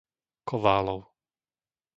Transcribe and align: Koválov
Koválov 0.49 0.99